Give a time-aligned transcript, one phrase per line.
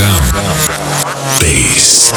[0.00, 0.22] Down.
[1.40, 2.10] Bass.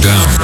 [0.00, 0.39] down.